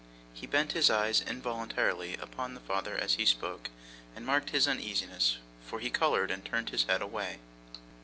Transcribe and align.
He 0.33 0.47
bent 0.47 0.71
his 0.71 0.89
eyes 0.89 1.21
involuntarily 1.21 2.15
upon 2.17 2.55
the 2.55 2.59
father 2.59 2.97
as 2.97 3.13
he 3.21 3.25
spoke, 3.27 3.69
and 4.15 4.25
marked 4.25 4.49
his 4.49 4.67
uneasiness; 4.67 5.37
for 5.63 5.79
he 5.79 5.91
coloured 5.91 6.31
and 6.31 6.43
turned 6.43 6.71
his 6.71 6.85
head 6.85 7.03
away. 7.03 7.37